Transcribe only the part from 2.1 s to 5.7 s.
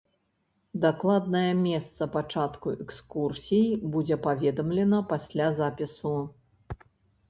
пачатку экскурсій будзе паведамлена пасля